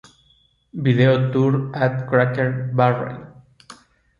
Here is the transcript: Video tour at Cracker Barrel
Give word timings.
Video 0.73 1.29
tour 1.31 1.69
at 1.75 2.07
Cracker 2.09 2.71
Barrel 2.73 3.33